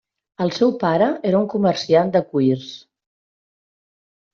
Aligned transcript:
El 0.45 0.53
seu 0.55 0.73
pare 0.83 1.11
era 1.33 1.43
un 1.43 1.47
comerciant 1.53 2.13
de 2.19 2.25
cuirs. 2.33 2.77